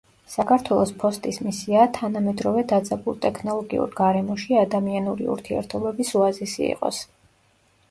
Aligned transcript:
საქართველოს 0.35 0.93
ფოსტის 1.03 1.37
მისიაა 1.47 1.89
თანამედროვე 1.97 2.63
დაძაბულ 2.71 3.19
ტექნოლოგიურ 3.27 3.93
გარემოში, 4.01 4.57
ადამიანური 4.65 5.31
ურთიერთობების 5.37 6.17
ოაზისი 6.25 6.67
იყოს. 6.73 7.07